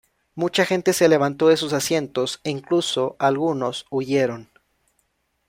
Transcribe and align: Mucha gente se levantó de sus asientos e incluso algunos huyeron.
Mucha 0.33 0.65
gente 0.65 0.93
se 0.93 1.07
levantó 1.07 1.47
de 1.47 1.57
sus 1.57 1.73
asientos 1.73 2.41
e 2.43 2.49
incluso 2.49 3.15
algunos 3.19 3.85
huyeron. 3.91 4.49